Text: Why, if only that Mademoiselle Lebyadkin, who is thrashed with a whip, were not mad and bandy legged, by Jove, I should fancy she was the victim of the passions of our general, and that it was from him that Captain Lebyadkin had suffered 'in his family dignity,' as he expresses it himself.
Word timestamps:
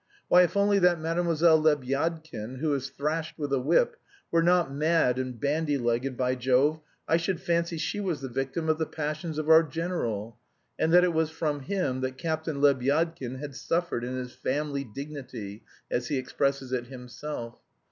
Why, 0.29 0.41
if 0.41 0.57
only 0.57 0.79
that 0.79 0.99
Mademoiselle 0.99 1.61
Lebyadkin, 1.61 2.57
who 2.57 2.73
is 2.73 2.89
thrashed 2.89 3.37
with 3.37 3.53
a 3.53 3.59
whip, 3.59 3.97
were 4.31 4.41
not 4.41 4.73
mad 4.73 5.19
and 5.19 5.39
bandy 5.39 5.77
legged, 5.77 6.17
by 6.17 6.33
Jove, 6.33 6.79
I 7.07 7.17
should 7.17 7.39
fancy 7.39 7.77
she 7.77 7.99
was 7.99 8.19
the 8.19 8.27
victim 8.27 8.67
of 8.67 8.79
the 8.79 8.87
passions 8.87 9.37
of 9.37 9.47
our 9.47 9.61
general, 9.61 10.39
and 10.79 10.91
that 10.91 11.03
it 11.03 11.13
was 11.13 11.29
from 11.29 11.59
him 11.59 12.01
that 12.01 12.17
Captain 12.17 12.59
Lebyadkin 12.61 13.35
had 13.37 13.53
suffered 13.55 14.03
'in 14.03 14.15
his 14.15 14.33
family 14.33 14.83
dignity,' 14.83 15.63
as 15.91 16.07
he 16.07 16.17
expresses 16.17 16.71
it 16.73 16.87
himself. 16.87 17.59